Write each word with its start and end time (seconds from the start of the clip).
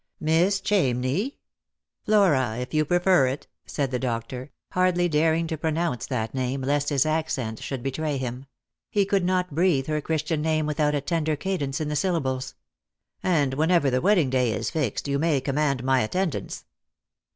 "Miss 0.19 0.59
Chamney!"" 0.61 1.35
Flora, 2.05 2.57
if 2.57 2.73
you 2.73 2.85
prefer 2.85 3.27
it," 3.27 3.45
said 3.67 3.91
the 3.91 3.99
doctor, 3.99 4.49
hardly 4.71 5.07
daring 5.07 5.45
to 5.45 5.59
pronounce 5.59 6.07
that 6.07 6.33
name, 6.33 6.63
lest 6.63 6.89
his 6.89 7.05
accent 7.05 7.61
should 7.61 7.83
betray 7.83 8.17
him. 8.17 8.47
He 8.89 9.05
could 9.05 9.23
not 9.23 9.53
breathe 9.53 9.85
her 9.85 10.01
Christian 10.01 10.41
name 10.41 10.65
without 10.65 10.95
a 10.95 11.01
tender 11.01 11.35
cadence 11.35 11.79
in 11.79 11.87
the 11.87 11.95
syllables." 11.95 12.55
And 13.21 13.53
whenever 13.53 13.91
the 13.91 14.01
wedding 14.01 14.31
day 14.31 14.51
is 14.53 14.71
fixed, 14.71 15.07
you 15.07 15.19
may 15.19 15.39
command 15.39 15.83
my 15.83 15.99
attendance." 16.01 16.65